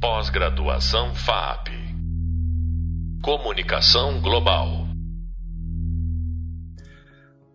Pós-graduação 0.00 1.14
FAP. 1.14 1.68
Comunicação 3.22 4.18
Global. 4.22 4.86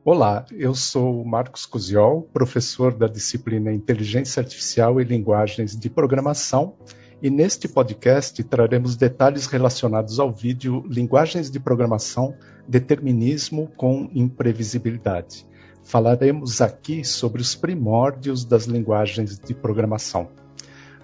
Olá, 0.04 0.46
eu 0.52 0.76
sou 0.76 1.26
Marcos 1.26 1.66
Cusiol, 1.66 2.22
professor 2.32 2.94
da 2.94 3.08
disciplina 3.08 3.74
Inteligência 3.74 4.42
Artificial 4.42 5.02
e 5.02 5.04
Linguagens 5.04 5.76
de 5.76 5.90
Programação, 5.90 6.78
e 7.20 7.32
neste 7.32 7.68
podcast 7.68 8.44
traremos 8.44 8.96
detalhes 8.96 9.48
relacionados 9.48 10.20
ao 10.20 10.32
vídeo 10.32 10.86
Linguagens 10.88 11.50
de 11.50 11.60
Programação, 11.60 12.36
Determinismo 12.68 13.72
com 13.76 14.08
Imprevisibilidade. 14.14 15.48
Falaremos 15.84 16.62
aqui 16.62 17.04
sobre 17.04 17.42
os 17.42 17.56
primórdios 17.56 18.46
das 18.46 18.66
linguagens 18.66 19.40
de 19.40 19.56
programação. 19.56 20.45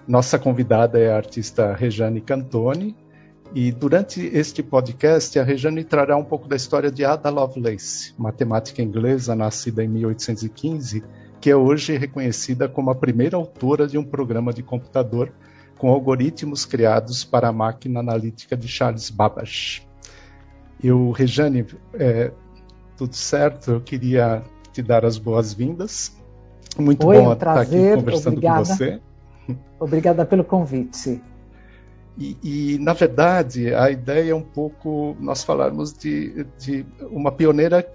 Nossa 0.06 0.38
convidada 0.38 0.98
é 0.98 1.12
a 1.12 1.16
artista 1.16 1.74
Rejane 1.74 2.20
Cantoni, 2.20 2.96
e 3.54 3.70
durante 3.70 4.24
este 4.34 4.62
podcast, 4.62 5.38
a 5.38 5.44
Rejane 5.44 5.84
trará 5.84 6.16
um 6.16 6.24
pouco 6.24 6.48
da 6.48 6.56
história 6.56 6.90
de 6.90 7.04
Ada 7.04 7.28
Lovelace, 7.28 8.14
matemática 8.16 8.80
inglesa 8.80 9.36
nascida 9.36 9.84
em 9.84 9.88
1815, 9.88 11.04
que 11.38 11.50
é 11.50 11.56
hoje 11.56 11.98
reconhecida 11.98 12.66
como 12.66 12.90
a 12.90 12.94
primeira 12.94 13.36
autora 13.36 13.86
de 13.86 13.98
um 13.98 14.04
programa 14.04 14.54
de 14.54 14.62
computador 14.62 15.30
com 15.76 15.90
algoritmos 15.90 16.64
criados 16.64 17.24
para 17.24 17.48
a 17.48 17.52
máquina 17.52 18.00
analítica 18.00 18.56
de 18.56 18.66
Charles 18.66 19.10
Babbage. 19.10 19.86
Eu, 20.82 21.10
Rejane, 21.10 21.66
é, 21.92 22.32
tudo 22.96 23.14
certo? 23.14 23.72
Eu 23.72 23.80
queria 23.82 24.42
te 24.72 24.82
dar 24.82 25.04
as 25.04 25.18
boas-vindas. 25.18 26.16
Muito 26.78 27.06
Oi, 27.06 27.20
bom 27.20 27.32
estar 27.34 27.58
aqui 27.58 27.96
conversando 27.96 28.38
obrigada. 28.38 28.58
com 28.60 28.64
você. 28.64 29.00
Obrigada 29.78 30.24
pelo 30.24 30.44
convite. 30.44 31.22
E, 32.16 32.36
e, 32.42 32.78
na 32.78 32.92
verdade, 32.92 33.74
a 33.74 33.90
ideia 33.90 34.32
é 34.32 34.34
um 34.34 34.42
pouco 34.42 35.16
nós 35.18 35.42
falarmos 35.42 35.92
de, 35.92 36.46
de 36.58 36.86
uma 37.10 37.32
pioneira 37.32 37.86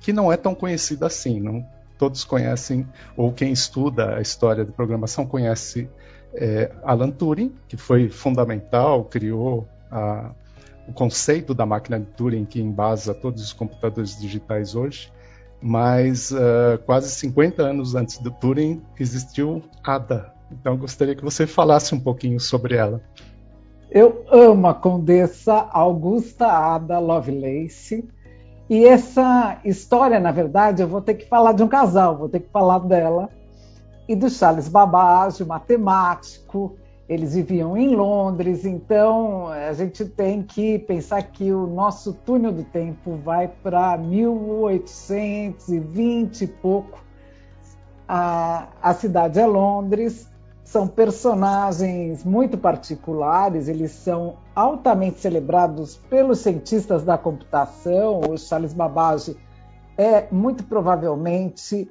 que 0.00 0.12
não 0.12 0.32
é 0.32 0.36
tão 0.36 0.54
conhecida 0.54 1.06
assim. 1.06 1.40
Não 1.40 1.64
todos 1.98 2.24
conhecem, 2.24 2.86
ou 3.16 3.32
quem 3.32 3.52
estuda 3.52 4.16
a 4.16 4.20
história 4.20 4.64
de 4.64 4.72
programação 4.72 5.26
conhece 5.26 5.88
é, 6.34 6.70
Alan 6.84 7.10
Turing, 7.10 7.54
que 7.66 7.76
foi 7.76 8.08
fundamental, 8.08 9.04
criou 9.04 9.66
a, 9.90 10.30
o 10.86 10.92
conceito 10.92 11.54
da 11.54 11.64
máquina 11.64 11.98
de 11.98 12.06
Turing 12.06 12.44
que 12.44 12.60
embasa 12.60 13.14
todos 13.14 13.42
os 13.42 13.52
computadores 13.52 14.18
digitais 14.18 14.74
hoje. 14.74 15.12
Mas 15.60 16.30
uh, 16.32 16.78
quase 16.84 17.10
50 17.10 17.62
anos 17.62 17.94
antes 17.94 18.18
do 18.18 18.30
Turing 18.30 18.82
existiu 19.00 19.62
Ada. 19.82 20.35
Então 20.50 20.76
gostaria 20.76 21.14
que 21.14 21.24
você 21.24 21.46
falasse 21.46 21.94
um 21.94 22.00
pouquinho 22.00 22.40
sobre 22.40 22.76
ela. 22.76 23.02
Eu 23.90 24.24
amo 24.30 24.66
a 24.66 24.74
Condessa 24.74 25.68
Augusta 25.70 26.46
Ada 26.46 26.98
Lovelace. 26.98 28.06
E 28.68 28.84
essa 28.84 29.60
história, 29.64 30.18
na 30.18 30.32
verdade, 30.32 30.82
eu 30.82 30.88
vou 30.88 31.00
ter 31.00 31.14
que 31.14 31.28
falar 31.28 31.52
de 31.52 31.62
um 31.62 31.68
casal, 31.68 32.18
vou 32.18 32.28
ter 32.28 32.40
que 32.40 32.50
falar 32.50 32.80
dela 32.80 33.30
e 34.08 34.16
do 34.16 34.28
Charles 34.28 34.68
Babbage, 34.68 35.44
matemático. 35.44 36.76
Eles 37.08 37.34
viviam 37.34 37.76
em 37.76 37.94
Londres, 37.94 38.64
então 38.64 39.46
a 39.46 39.72
gente 39.72 40.04
tem 40.04 40.42
que 40.42 40.80
pensar 40.80 41.22
que 41.22 41.52
o 41.52 41.68
nosso 41.68 42.12
túnel 42.12 42.50
do 42.50 42.64
tempo 42.64 43.14
vai 43.24 43.46
para 43.46 43.96
1820 43.96 46.42
e 46.42 46.46
pouco. 46.48 46.98
A, 48.08 48.66
a 48.82 48.92
cidade 48.92 49.38
é 49.38 49.46
Londres 49.46 50.28
são 50.66 50.88
personagens 50.88 52.24
muito 52.24 52.58
particulares, 52.58 53.68
eles 53.68 53.92
são 53.92 54.34
altamente 54.52 55.20
celebrados 55.20 55.94
pelos 56.10 56.40
cientistas 56.40 57.04
da 57.04 57.16
computação. 57.16 58.20
O 58.28 58.36
Charles 58.36 58.74
Babbage 58.74 59.36
é 59.96 60.26
muito 60.32 60.64
provavelmente 60.64 61.88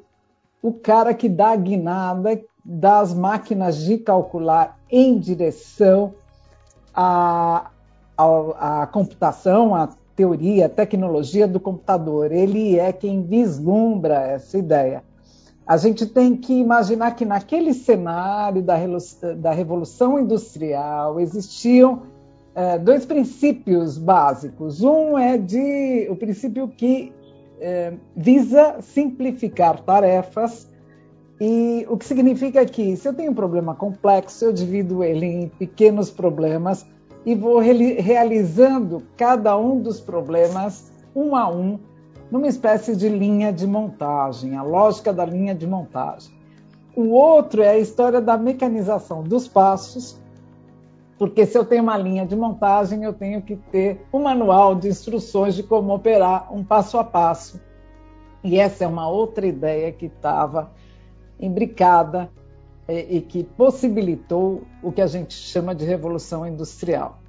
o 0.62 0.74
cara 0.74 1.14
que 1.14 1.30
dá 1.30 1.52
a 1.52 1.56
guinada 1.56 2.42
das 2.66 3.14
máquinas 3.14 3.78
de 3.78 3.98
calcular 3.98 4.78
em 4.92 5.18
direção 5.18 6.14
à, 6.94 7.72
à, 8.18 8.82
à 8.82 8.88
computação, 8.88 9.74
à 9.74 9.88
teoria, 10.18 10.66
à 10.66 10.70
tecnologia 10.70 11.48
do 11.48 11.62
computador. 11.62 12.30
Ele 12.30 12.78
é 12.78 12.92
quem 12.92 13.24
vislumbra 13.24 14.16
essa 14.16 14.58
ideia 14.58 15.02
a 15.68 15.78
gente 15.78 16.06
tem 16.06 16.36
que 16.36 16.54
imaginar 16.54 17.16
que 17.16 17.26
naquele 17.26 17.74
cenário 17.74 18.62
da, 18.62 18.76
da 19.38 19.52
Revolução 19.52 20.20
Industrial 20.20 21.20
existiam 21.20 22.04
é, 22.54 22.78
dois 22.78 23.06
princípios 23.06 23.98
básicos. 23.98 24.82
Um 24.82 25.18
é 25.18 25.38
de 25.38 26.08
o 26.10 26.16
princípio 26.16 26.68
que 26.68 27.12
é, 27.60 27.94
visa 28.16 28.78
simplificar 28.82 29.82
tarefas 29.82 30.70
e 31.42 31.86
o 31.90 31.98
que 31.98 32.06
significa 32.06 32.64
que 32.66 32.96
se 32.96 33.08
eu 33.08 33.14
tenho 33.14 33.32
um 33.32 33.36
problema 33.36 33.74
complexo, 33.76 34.46
eu 34.46 34.54
divido 34.54 35.04
ele 35.04 35.26
em 35.26 35.50
pequenos 35.50 36.12
problemas 36.12 36.86
e 37.26 37.34
vou 37.34 37.60
re 37.60 37.94
realizando 37.94 39.02
cada 39.18 39.58
um 39.58 39.82
dos 39.82 40.00
problemas 40.00 40.92
um 41.16 41.36
a 41.36 41.50
um 41.50 41.80
numa 42.32 42.48
espécie 42.48 42.96
de 42.96 43.08
linha 43.08 43.52
de 43.54 43.68
montagem, 43.68 44.56
a 44.56 44.64
lógica 44.64 45.14
da 45.14 45.26
linha 45.26 45.54
de 45.54 45.68
montagem. 45.68 46.34
O 46.96 47.10
outro 47.10 47.62
é 47.62 47.70
a 47.70 47.78
história 47.78 48.22
da 48.22 48.38
mecanização 48.38 49.22
dos 49.22 49.48
passos, 49.48 50.20
porque 51.18 51.46
se 51.46 51.58
eu 51.58 51.66
tenho 51.66 51.84
uma 51.84 51.98
linha 51.98 52.26
de 52.26 52.36
montagem, 52.36 53.04
eu 53.04 53.14
tenho 53.14 53.42
que 53.42 53.56
ter 53.56 54.06
um 54.14 54.24
manual 54.24 54.76
de 54.76 54.88
instruções 54.88 55.56
de 55.56 55.64
como 55.64 55.94
operar 55.94 56.54
um 56.54 56.64
passo 56.64 56.98
a 56.98 57.04
passo. 57.04 57.62
E 58.44 58.60
essa 58.60 58.84
é 58.84 58.88
uma 58.88 59.10
outra 59.10 59.46
ideia 59.46 59.92
que 59.92 60.06
estava 60.06 60.72
imbricada 61.40 62.30
eh, 62.88 63.16
e 63.16 63.22
que 63.22 63.44
possibilitou 63.44 64.64
o 64.84 64.92
que 64.92 65.02
a 65.02 65.08
gente 65.08 65.34
chama 65.34 65.74
de 65.74 65.86
revolução 65.86 66.46
industrial. 66.46 67.20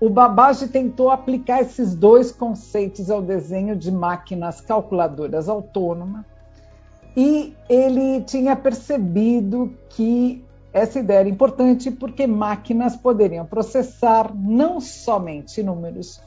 O 0.00 0.08
Babbage 0.08 0.68
tentou 0.68 1.10
aplicar 1.10 1.60
esses 1.60 1.94
dois 1.94 2.30
conceitos 2.30 3.10
ao 3.10 3.20
desenho 3.20 3.74
de 3.74 3.90
máquinas 3.90 4.60
calculadoras 4.60 5.48
autônomas 5.48 6.24
e 7.16 7.52
ele 7.68 8.20
tinha 8.22 8.54
percebido 8.54 9.74
que 9.88 10.44
essa 10.72 11.00
ideia 11.00 11.20
era 11.20 11.28
importante 11.28 11.90
porque 11.90 12.28
máquinas 12.28 12.94
poderiam 12.94 13.44
processar 13.44 14.32
não 14.32 14.80
somente 14.80 15.64
números, 15.64 16.20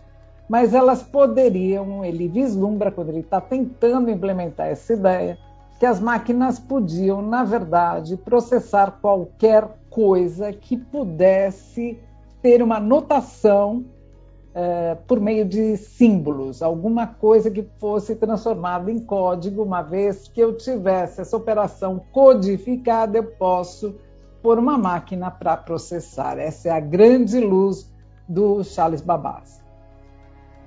mas 0.49 0.73
elas 0.73 1.01
poderiam, 1.01 2.03
ele 2.03 2.27
vislumbra 2.27 2.91
quando 2.91 3.07
ele 3.07 3.19
está 3.21 3.39
tentando 3.39 4.09
implementar 4.09 4.67
essa 4.67 4.91
ideia, 4.91 5.37
que 5.79 5.85
as 5.85 6.01
máquinas 6.01 6.59
podiam, 6.59 7.21
na 7.21 7.45
verdade, 7.45 8.17
processar 8.17 8.99
qualquer 9.01 9.65
coisa 9.89 10.51
que 10.51 10.75
pudesse 10.75 11.97
ter 12.41 12.61
uma 12.61 12.79
notação 12.79 13.85
é, 14.53 14.95
por 15.07 15.19
meio 15.19 15.45
de 15.45 15.77
símbolos, 15.77 16.61
alguma 16.61 17.07
coisa 17.07 17.49
que 17.49 17.65
fosse 17.79 18.15
transformada 18.15 18.91
em 18.91 18.99
código, 18.99 19.63
uma 19.63 19.81
vez 19.81 20.27
que 20.27 20.41
eu 20.41 20.57
tivesse 20.57 21.21
essa 21.21 21.37
operação 21.37 22.01
codificada, 22.11 23.17
eu 23.17 23.23
posso 23.23 23.95
pôr 24.41 24.57
uma 24.57 24.77
máquina 24.77 25.31
para 25.31 25.55
processar. 25.55 26.37
Essa 26.37 26.69
é 26.69 26.71
a 26.71 26.79
grande 26.79 27.39
luz 27.39 27.89
do 28.27 28.63
Charles 28.63 29.01
Babbage. 29.01 29.61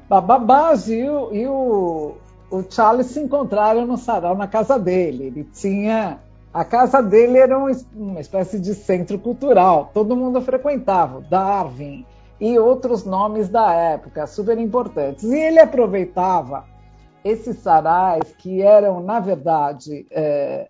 Babbage 0.08 0.94
e, 0.94 1.08
o, 1.08 1.34
e 1.34 1.46
o, 1.46 2.14
o 2.50 2.64
Charles 2.70 3.06
se 3.06 3.20
encontraram 3.20 3.86
no 3.86 3.96
sarau 3.96 4.36
na 4.36 4.46
casa 4.46 4.78
dele. 4.78 5.24
Ele 5.24 5.44
tinha 5.44 6.20
a 6.54 6.64
casa 6.64 7.02
dele 7.02 7.36
era 7.36 7.58
uma 7.58 8.20
espécie 8.20 8.60
de 8.60 8.76
centro 8.76 9.18
cultural, 9.18 9.90
todo 9.92 10.14
mundo 10.14 10.40
frequentava, 10.40 11.20
Darwin 11.20 12.06
e 12.40 12.56
outros 12.60 13.04
nomes 13.04 13.48
da 13.48 13.72
época, 13.72 14.24
super 14.28 14.56
importantes. 14.56 15.24
E 15.24 15.36
ele 15.36 15.58
aproveitava 15.58 16.64
esses 17.24 17.58
sarais 17.58 18.32
que 18.38 18.62
eram, 18.62 19.00
na 19.00 19.18
verdade, 19.18 20.06
é, 20.12 20.68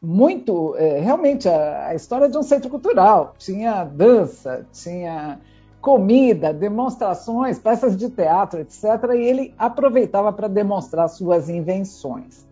muito, 0.00 0.76
é, 0.76 1.00
realmente, 1.00 1.48
a, 1.48 1.86
a 1.86 1.94
história 1.94 2.28
de 2.28 2.36
um 2.36 2.42
centro 2.42 2.68
cultural. 2.68 3.34
Tinha 3.38 3.82
dança, 3.84 4.66
tinha 4.72 5.40
comida, 5.80 6.52
demonstrações, 6.52 7.58
peças 7.58 7.96
de 7.96 8.10
teatro, 8.10 8.60
etc. 8.60 8.84
E 9.14 9.22
ele 9.22 9.54
aproveitava 9.56 10.30
para 10.34 10.48
demonstrar 10.48 11.08
suas 11.08 11.48
invenções. 11.48 12.49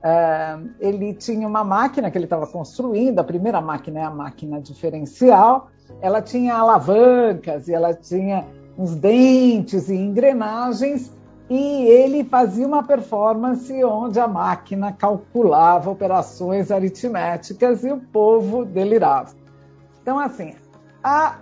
Uh, 0.00 0.70
ele 0.80 1.12
tinha 1.12 1.46
uma 1.46 1.62
máquina 1.62 2.10
que 2.10 2.16
ele 2.16 2.24
estava 2.24 2.46
construindo, 2.46 3.18
a 3.18 3.24
primeira 3.24 3.60
máquina 3.60 4.00
é 4.00 4.04
a 4.04 4.10
máquina 4.10 4.60
diferencial, 4.60 5.68
ela 6.00 6.22
tinha 6.22 6.54
alavancas 6.54 7.68
e 7.68 7.74
ela 7.74 7.92
tinha 7.92 8.46
uns 8.78 8.94
dentes 8.94 9.90
e 9.90 9.94
engrenagens, 9.94 11.12
e 11.50 11.82
ele 11.86 12.24
fazia 12.24 12.66
uma 12.66 12.82
performance 12.82 13.72
onde 13.84 14.20
a 14.20 14.28
máquina 14.28 14.92
calculava 14.92 15.90
operações 15.90 16.70
aritméticas 16.70 17.84
e 17.84 17.90
o 17.90 17.98
povo 17.98 18.64
delirava. 18.64 19.34
Então, 20.00 20.18
assim, 20.18 20.54
A 21.02 21.38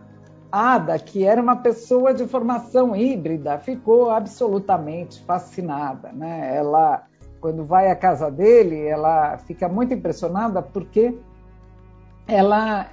Ada, 0.51 0.99
que 0.99 1.25
era 1.25 1.43
uma 1.43 1.57
pessoa 1.57 2.15
de 2.15 2.27
formação 2.27 2.97
híbrida, 2.97 3.59
ficou 3.59 4.11
absolutamente 4.11 5.23
fascinada. 5.25 6.11
Né? 6.11 6.57
Ela, 6.57 7.03
quando 7.41 7.65
vai 7.65 7.91
à 7.91 7.97
casa 7.97 8.31
dele, 8.31 8.87
ela 8.87 9.39
fica 9.39 9.69
muito 9.69 9.95
impressionada 9.95 10.61
porque 10.63 11.17
ela 12.27 12.89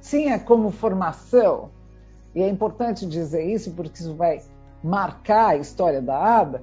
tinha 0.00 0.38
como 0.38 0.70
formação, 0.70 1.70
e 2.34 2.42
é 2.42 2.48
importante 2.48 3.06
dizer 3.06 3.44
isso 3.44 3.72
porque 3.72 3.98
isso 3.98 4.14
vai 4.14 4.40
marcar 4.82 5.48
a 5.48 5.56
história 5.56 6.00
da 6.00 6.16
Ada, 6.16 6.62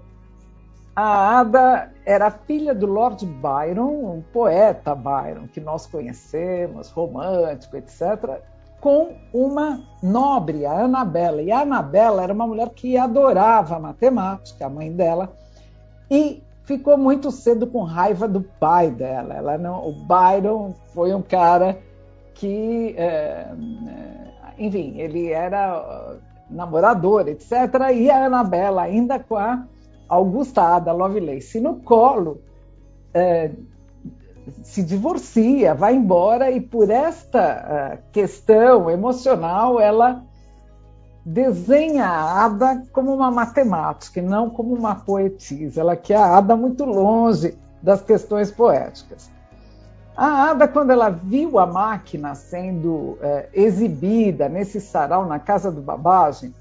a 0.96 1.40
Ada 1.40 1.92
era 2.06 2.30
filha 2.30 2.74
do 2.76 2.86
Lord 2.86 3.26
Byron, 3.26 4.18
um 4.18 4.22
poeta 4.22 4.94
Byron 4.94 5.48
que 5.48 5.60
nós 5.60 5.88
conhecemos, 5.88 6.92
romântico, 6.92 7.76
etc., 7.76 8.40
com 8.80 9.16
uma 9.34 9.82
nobre, 10.04 10.66
a 10.66 10.84
Anabela. 10.84 11.42
E 11.42 11.52
a 11.52 11.62
Anabela 11.62 12.22
era 12.22 12.34
uma 12.34 12.46
mulher 12.46 12.70
que 12.70 12.98
adorava 12.98 13.80
matemática, 13.80 14.66
a 14.66 14.70
mãe 14.70 14.92
dela, 14.92 15.34
e 16.14 16.44
ficou 16.64 16.96
muito 16.96 17.32
cedo 17.32 17.66
com 17.66 17.82
raiva 17.82 18.28
do 18.28 18.42
pai 18.42 18.92
dela. 18.92 19.34
Ela 19.34 19.58
não, 19.58 19.88
o 19.88 19.94
Byron 19.94 20.76
foi 20.94 21.12
um 21.12 21.24
cara 21.24 21.80
que, 22.36 22.94
é, 22.96 23.48
enfim, 24.60 24.94
ele 25.00 25.32
era 25.32 26.18
namorador, 26.48 27.28
etc. 27.28 27.52
E 27.96 28.12
a 28.12 28.26
Anabela, 28.26 28.84
ainda 28.84 29.18
com 29.18 29.36
a 29.36 29.66
Augusta 30.08 30.62
Ada 30.62 30.92
Lovelace 30.92 31.60
no 31.60 31.78
colo, 31.78 32.40
é, 33.12 33.50
se 34.62 34.84
divorcia, 34.84 35.74
vai 35.74 35.96
embora 35.96 36.52
e 36.52 36.62
por 36.62 36.92
esta 36.92 37.98
uh, 37.98 38.12
questão 38.12 38.88
emocional 38.88 39.80
ela 39.80 40.24
desenha 41.26 42.06
a 42.06 42.46
Ada 42.46 42.84
como 42.92 43.14
uma 43.14 43.32
matemática 43.32 44.20
e 44.20 44.24
não 44.24 44.50
como 44.50 44.74
uma 44.74 44.96
poetisa. 44.96 45.82
Ela 45.82 45.96
quer 45.96 46.18
a 46.18 46.38
Ada 46.38 46.56
muito 46.56 46.84
longe 46.84 47.58
das 47.82 48.02
questões 48.02 48.52
poéticas. 48.52 49.32
A 50.16 50.52
Ada, 50.52 50.68
quando 50.68 50.92
ela 50.92 51.10
viu 51.10 51.58
a 51.58 51.66
máquina 51.66 52.36
sendo 52.36 52.92
uh, 52.92 53.20
exibida 53.54 54.48
nesse 54.48 54.80
sarau 54.80 55.26
na 55.26 55.40
casa 55.40 55.72
do 55.72 55.82
Babagem, 55.82 56.54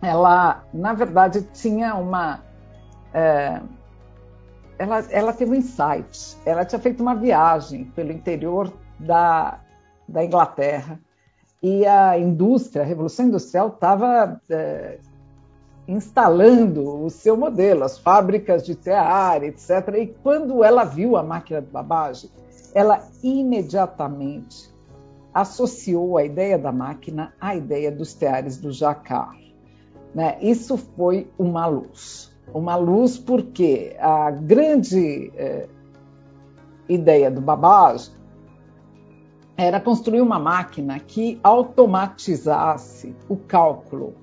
ela, 0.00 0.64
na 0.72 0.92
verdade, 0.92 1.42
tinha 1.52 1.94
uma 1.94 2.40
uh, 3.14 3.68
ela, 4.78 4.98
ela 5.10 5.32
teve 5.32 5.52
um 5.52 5.54
insight. 5.54 6.36
Ela 6.44 6.64
tinha 6.64 6.78
feito 6.78 7.00
uma 7.00 7.14
viagem 7.14 7.84
pelo 7.84 8.10
interior 8.10 8.72
da, 8.98 9.60
da 10.08 10.24
Inglaterra 10.24 10.98
e 11.62 11.86
a 11.86 12.18
indústria, 12.18 12.82
a 12.82 12.86
Revolução 12.86 13.26
Industrial, 13.26 13.68
estava 13.68 14.40
é, 14.50 14.98
instalando 15.86 17.04
o 17.04 17.08
seu 17.08 17.36
modelo, 17.36 17.84
as 17.84 17.98
fábricas 17.98 18.64
de 18.64 18.74
tear, 18.74 19.42
etc. 19.44 19.70
E 19.98 20.06
quando 20.22 20.64
ela 20.64 20.84
viu 20.84 21.16
a 21.16 21.22
máquina 21.22 21.60
de 21.62 21.70
babagem, 21.70 22.30
ela 22.74 23.06
imediatamente 23.22 24.72
associou 25.32 26.18
a 26.18 26.24
ideia 26.24 26.58
da 26.58 26.72
máquina 26.72 27.32
à 27.40 27.54
ideia 27.54 27.90
dos 27.92 28.12
teares 28.12 28.58
do 28.58 28.72
Jacquard. 28.72 29.54
Né? 30.14 30.36
Isso 30.40 30.76
foi 30.76 31.30
uma 31.38 31.66
luz 31.66 32.32
uma 32.52 32.76
luz, 32.76 33.18
porque 33.18 33.96
a 33.98 34.30
grande 34.30 35.32
é, 35.36 35.68
ideia 36.88 37.30
do 37.30 37.40
Babbage 37.40 38.10
era 39.62 39.80
construir 39.80 40.20
uma 40.20 40.38
máquina 40.38 40.98
que 40.98 41.38
automatizasse 41.42 43.14
o 43.28 43.36
cálculo 43.36 44.14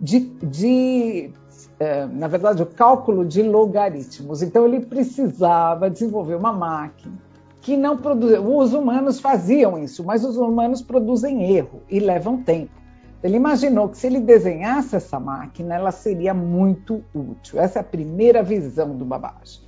de, 0.00 0.20
de 0.42 1.30
é, 1.78 2.06
na 2.06 2.28
verdade, 2.28 2.62
o 2.62 2.66
cálculo 2.66 3.24
de 3.24 3.42
logaritmos. 3.42 4.42
Então, 4.42 4.64
ele 4.64 4.80
precisava 4.80 5.90
desenvolver 5.90 6.34
uma 6.34 6.52
máquina 6.52 7.18
que 7.60 7.76
não 7.76 7.96
produzia. 7.96 8.40
Os 8.40 8.72
humanos 8.72 9.20
faziam 9.20 9.78
isso, 9.78 10.04
mas 10.04 10.24
os 10.24 10.36
humanos 10.36 10.82
produzem 10.82 11.54
erro 11.54 11.82
e 11.88 12.00
levam 12.00 12.42
tempo. 12.42 12.72
Ele 13.22 13.36
imaginou 13.36 13.88
que 13.88 13.96
se 13.96 14.08
ele 14.08 14.18
desenhasse 14.20 14.96
essa 14.96 15.20
máquina, 15.20 15.76
ela 15.76 15.92
seria 15.92 16.34
muito 16.34 17.04
útil. 17.14 17.60
Essa 17.60 17.78
é 17.78 17.80
a 17.80 17.84
primeira 17.84 18.42
visão 18.42 18.96
do 18.96 19.04
Babbage. 19.04 19.60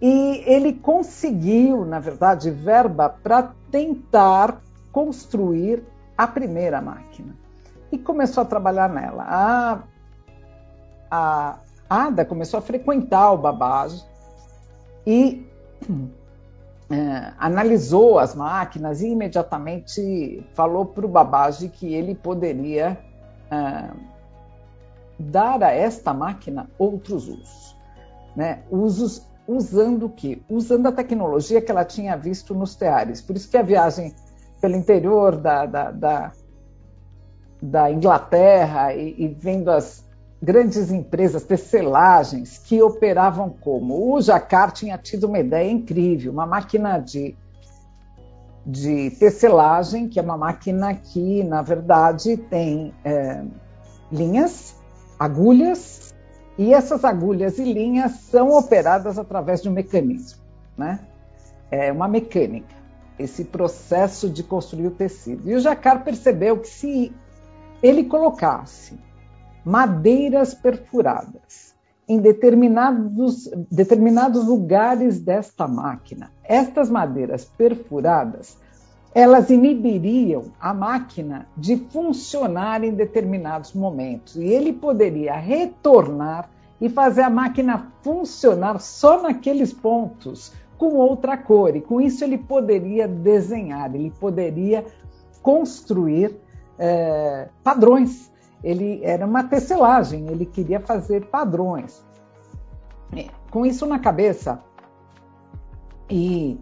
E 0.00 0.44
ele 0.46 0.72
conseguiu, 0.74 1.84
na 1.84 1.98
verdade, 1.98 2.50
verba 2.50 3.08
para 3.08 3.52
tentar 3.70 4.60
construir 4.92 5.82
a 6.16 6.26
primeira 6.26 6.80
máquina. 6.80 7.34
E 7.90 7.98
começou 7.98 8.42
a 8.42 8.46
trabalhar 8.46 8.88
nela. 8.88 9.24
A, 9.24 9.78
a 11.10 11.58
Ada 11.88 12.24
começou 12.24 12.58
a 12.58 12.62
frequentar 12.62 13.32
o 13.32 13.38
Babbage 13.38 14.04
e 15.06 15.46
é, 16.90 17.32
analisou 17.38 18.18
as 18.18 18.34
máquinas 18.34 19.00
e 19.00 19.08
imediatamente 19.08 20.46
falou 20.54 20.86
para 20.86 21.06
o 21.06 21.08
Babbage 21.08 21.68
que 21.70 21.92
ele 21.92 22.14
poderia 22.14 22.98
é, 23.50 23.90
dar 25.18 25.62
a 25.62 25.72
esta 25.72 26.12
máquina 26.12 26.68
outros 26.78 27.26
usos. 27.26 27.76
Né? 28.36 28.62
Usos 28.70 29.27
usando 29.48 30.04
o 30.04 30.10
quê? 30.10 30.40
Usando 30.48 30.86
a 30.86 30.92
tecnologia 30.92 31.60
que 31.60 31.72
ela 31.72 31.84
tinha 31.84 32.16
visto 32.16 32.54
nos 32.54 32.76
teares. 32.76 33.20
Por 33.20 33.34
isso 33.34 33.50
que 33.50 33.56
a 33.56 33.62
viagem 33.62 34.14
pelo 34.60 34.76
interior 34.76 35.36
da, 35.36 35.66
da, 35.66 35.90
da, 35.90 36.32
da 37.60 37.90
Inglaterra 37.90 38.94
e, 38.94 39.14
e 39.18 39.28
vendo 39.28 39.70
as, 39.70 40.06
grandes 40.40 40.90
empresas, 40.90 41.42
tecelagens, 41.42 42.58
que 42.58 42.80
operavam 42.80 43.50
como? 43.50 44.14
O 44.14 44.20
Jacar 44.20 44.72
tinha 44.72 44.96
tido 44.96 45.24
uma 45.24 45.38
ideia 45.38 45.70
incrível, 45.70 46.32
uma 46.32 46.46
máquina 46.46 46.98
de, 46.98 47.36
de 48.64 49.10
tecelagem, 49.18 50.08
que 50.08 50.18
é 50.18 50.22
uma 50.22 50.36
máquina 50.36 50.94
que, 50.94 51.42
na 51.42 51.60
verdade, 51.60 52.36
tem 52.36 52.94
é, 53.04 53.42
linhas, 54.12 54.76
agulhas, 55.18 56.07
e 56.58 56.74
essas 56.74 57.04
agulhas 57.04 57.58
e 57.58 57.72
linhas 57.72 58.12
são 58.12 58.50
operadas 58.50 59.16
através 59.16 59.62
de 59.62 59.68
um 59.68 59.72
mecanismo, 59.72 60.42
né? 60.76 61.00
É 61.70 61.92
uma 61.92 62.08
mecânica, 62.08 62.74
esse 63.16 63.44
processo 63.44 64.28
de 64.28 64.42
construir 64.42 64.88
o 64.88 64.90
tecido. 64.90 65.48
E 65.48 65.54
o 65.54 65.60
Jacar 65.60 66.02
percebeu 66.02 66.58
que 66.58 66.68
se 66.68 67.12
ele 67.80 68.04
colocasse 68.04 68.98
madeiras 69.64 70.52
perfuradas 70.52 71.74
em 72.08 72.18
determinados, 72.18 73.50
determinados 73.70 74.46
lugares 74.46 75.20
desta 75.20 75.68
máquina. 75.68 76.32
Estas 76.42 76.88
madeiras 76.88 77.44
perfuradas, 77.44 78.56
elas 79.14 79.50
inibiriam 79.50 80.46
a 80.60 80.72
máquina 80.74 81.48
de 81.56 81.76
funcionar 81.76 82.84
em 82.84 82.92
determinados 82.92 83.72
momentos 83.72 84.36
e 84.36 84.44
ele 84.44 84.72
poderia 84.72 85.34
retornar 85.34 86.48
e 86.80 86.88
fazer 86.88 87.22
a 87.22 87.30
máquina 87.30 87.92
funcionar 88.02 88.78
só 88.80 89.22
naqueles 89.22 89.72
pontos 89.72 90.52
com 90.76 90.94
outra 90.94 91.36
cor. 91.36 91.74
E 91.74 91.80
com 91.80 92.00
isso 92.00 92.22
ele 92.22 92.38
poderia 92.38 93.08
desenhar, 93.08 93.92
ele 93.94 94.12
poderia 94.20 94.84
construir 95.42 96.36
é, 96.78 97.48
padrões 97.64 98.30
ele 98.62 99.00
era 99.04 99.24
uma 99.24 99.44
tecelagem, 99.44 100.28
ele 100.28 100.44
queria 100.44 100.80
fazer 100.80 101.26
padrões. 101.26 102.04
É, 103.16 103.26
com 103.50 103.64
isso 103.64 103.86
na 103.86 103.98
cabeça 103.98 104.62
e 106.10 106.58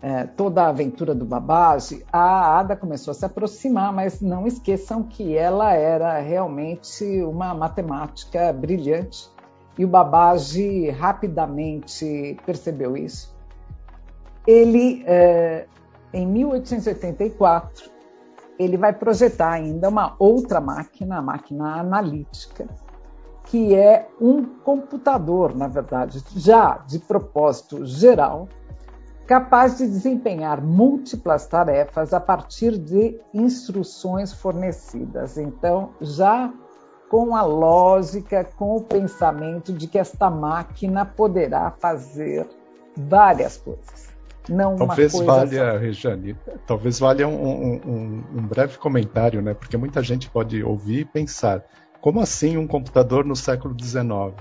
é, 0.00 0.24
toda 0.24 0.62
a 0.62 0.68
aventura 0.68 1.14
do 1.14 1.24
Babage, 1.24 2.04
a 2.12 2.58
Ada 2.58 2.76
começou 2.76 3.10
a 3.10 3.14
se 3.14 3.24
aproximar, 3.24 3.92
mas 3.92 4.20
não 4.20 4.46
esqueçam 4.46 5.02
que 5.02 5.36
ela 5.36 5.72
era 5.72 6.18
realmente 6.20 7.04
uma 7.22 7.52
matemática 7.52 8.52
brilhante 8.52 9.28
e 9.76 9.84
o 9.84 9.88
Babage 9.88 10.90
rapidamente 10.90 12.36
percebeu 12.44 12.96
isso. 12.96 13.36
Ele, 14.46 15.02
é, 15.06 15.66
em 16.12 16.26
1884, 16.26 17.90
ele 18.58 18.76
vai 18.76 18.92
projetar 18.92 19.52
ainda 19.52 19.88
uma 19.88 20.14
outra 20.18 20.60
máquina, 20.60 21.18
a 21.18 21.22
máquina 21.22 21.80
analítica, 21.80 22.66
que 23.44 23.74
é 23.74 24.08
um 24.20 24.44
computador, 24.44 25.56
na 25.56 25.68
verdade, 25.68 26.22
já 26.36 26.78
de 26.86 26.98
propósito 26.98 27.86
geral, 27.86 28.48
capaz 29.28 29.76
de 29.76 29.86
desempenhar 29.86 30.62
múltiplas 30.62 31.46
tarefas 31.46 32.14
a 32.14 32.18
partir 32.18 32.78
de 32.78 33.20
instruções 33.34 34.32
fornecidas. 34.32 35.36
Então, 35.36 35.90
já 36.00 36.50
com 37.10 37.36
a 37.36 37.42
lógica, 37.42 38.42
com 38.56 38.74
o 38.74 38.82
pensamento 38.82 39.70
de 39.70 39.86
que 39.86 39.98
esta 39.98 40.30
máquina 40.30 41.04
poderá 41.04 41.70
fazer 41.70 42.48
várias 42.96 43.58
coisas. 43.58 44.08
não 44.48 44.76
talvez 44.76 45.12
uma 45.12 45.24
coisa 45.24 45.46
valha, 45.46 45.72
só. 45.72 45.78
Regiane, 45.78 46.36
talvez 46.66 46.98
valha 46.98 47.28
um, 47.28 47.34
um, 47.34 48.24
um, 48.34 48.46
breve 48.46 48.78
comentário, 48.78 49.42
né? 49.42 49.52
Porque 49.52 49.76
muita 49.76 50.02
gente 50.02 50.30
pode 50.30 50.64
ouvir 50.64 51.00
e 51.00 51.04
pensar, 51.04 51.62
como 52.00 52.18
assim 52.18 52.56
um 52.56 52.66
computador 52.66 53.26
no 53.26 53.36
século 53.36 53.76
XIX? 53.78 54.34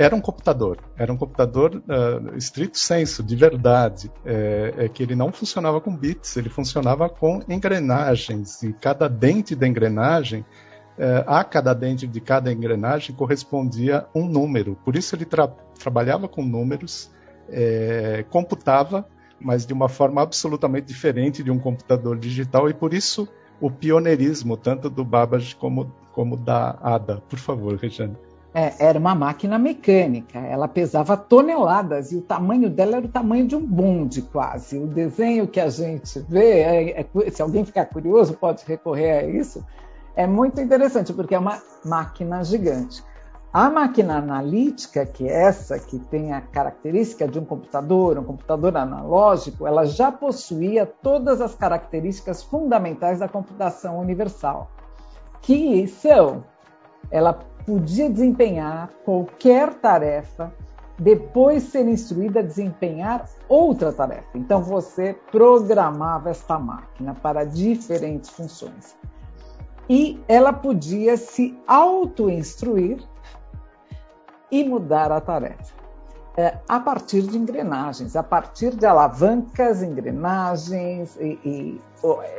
Era 0.00 0.14
um 0.14 0.20
computador, 0.20 0.78
era 0.96 1.12
um 1.12 1.16
computador 1.16 1.74
uh, 1.74 2.36
estrito 2.36 2.78
senso, 2.78 3.20
de 3.20 3.34
verdade, 3.34 4.08
é, 4.24 4.74
é, 4.78 4.88
que 4.88 5.02
ele 5.02 5.16
não 5.16 5.32
funcionava 5.32 5.80
com 5.80 5.94
bits, 5.94 6.36
ele 6.36 6.48
funcionava 6.48 7.08
com 7.08 7.42
engrenagens, 7.48 8.62
e 8.62 8.72
cada 8.72 9.08
dente 9.08 9.56
da 9.56 9.66
engrenagem, 9.66 10.42
uh, 10.42 11.24
a 11.26 11.42
cada 11.42 11.74
dente 11.74 12.06
de 12.06 12.20
cada 12.20 12.52
engrenagem 12.52 13.12
correspondia 13.16 14.06
um 14.14 14.24
número, 14.28 14.78
por 14.84 14.94
isso 14.94 15.16
ele 15.16 15.24
tra 15.24 15.48
trabalhava 15.76 16.28
com 16.28 16.44
números, 16.44 17.10
é, 17.48 18.24
computava 18.30 19.04
mas 19.40 19.64
de 19.64 19.72
uma 19.72 19.88
forma 19.88 20.22
absolutamente 20.22 20.86
diferente 20.86 21.42
de 21.42 21.50
um 21.50 21.58
computador 21.58 22.18
digital 22.18 22.68
e 22.68 22.74
por 22.74 22.92
isso 22.92 23.28
o 23.60 23.70
pioneirismo 23.70 24.56
tanto 24.56 24.88
do 24.90 25.04
Babbage 25.04 25.56
como, 25.56 25.92
como 26.12 26.36
da 26.36 26.78
Ada. 26.80 27.22
Por 27.28 27.38
favor, 27.38 27.76
Regiane. 27.76 28.16
É, 28.58 28.74
era 28.80 28.98
uma 28.98 29.14
máquina 29.14 29.56
mecânica, 29.56 30.36
ela 30.40 30.66
pesava 30.66 31.16
toneladas 31.16 32.10
e 32.10 32.16
o 32.16 32.22
tamanho 32.22 32.68
dela 32.68 32.96
era 32.96 33.06
o 33.06 33.08
tamanho 33.08 33.46
de 33.46 33.54
um 33.54 33.64
bonde 33.64 34.20
quase. 34.20 34.76
O 34.76 34.88
desenho 34.88 35.46
que 35.46 35.60
a 35.60 35.68
gente 35.68 36.18
vê, 36.28 36.62
é, 36.62 37.00
é, 37.02 37.30
se 37.30 37.40
alguém 37.40 37.64
ficar 37.64 37.86
curioso, 37.86 38.34
pode 38.34 38.64
recorrer 38.66 39.12
a 39.12 39.22
isso, 39.22 39.64
é 40.16 40.26
muito 40.26 40.60
interessante 40.60 41.12
porque 41.12 41.36
é 41.36 41.38
uma 41.38 41.62
máquina 41.84 42.42
gigante. 42.42 43.04
A 43.52 43.70
máquina 43.70 44.18
analítica, 44.18 45.06
que 45.06 45.28
é 45.28 45.42
essa 45.44 45.78
que 45.78 45.96
tem 45.96 46.32
a 46.32 46.40
característica 46.40 47.28
de 47.28 47.38
um 47.38 47.44
computador, 47.44 48.18
um 48.18 48.24
computador 48.24 48.76
analógico, 48.76 49.68
ela 49.68 49.86
já 49.86 50.10
possuía 50.10 50.84
todas 50.84 51.40
as 51.40 51.54
características 51.54 52.42
fundamentais 52.42 53.20
da 53.20 53.28
computação 53.28 54.00
universal, 54.00 54.68
que 55.40 55.86
são 55.86 56.42
ela 57.08 57.38
podia 57.64 58.08
desempenhar 58.10 58.90
qualquer 59.04 59.74
tarefa 59.74 60.52
depois 60.98 61.62
ser 61.64 61.86
instruída 61.86 62.40
a 62.40 62.42
desempenhar 62.42 63.28
outra 63.48 63.92
tarefa. 63.92 64.26
Então 64.34 64.62
você 64.62 65.14
programava 65.30 66.30
esta 66.30 66.58
máquina 66.58 67.14
para 67.14 67.44
diferentes 67.44 68.30
funções. 68.30 68.96
E 69.88 70.20
ela 70.26 70.52
podia 70.52 71.16
se 71.16 71.56
auto-instruir 71.66 73.02
e 74.50 74.64
mudar 74.64 75.12
a 75.12 75.20
tarefa. 75.20 75.78
É, 76.36 76.58
a 76.68 76.78
partir 76.78 77.22
de 77.22 77.36
engrenagens, 77.36 78.14
a 78.14 78.22
partir 78.22 78.76
de 78.76 78.86
alavancas, 78.86 79.82
engrenagens, 79.82 81.16
e, 81.16 81.38
e 81.44 81.80